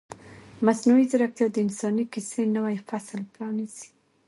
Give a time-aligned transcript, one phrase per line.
[0.65, 3.89] مصنوعي ځیرکتیا د انساني کیسې نوی فصل پرانیزي.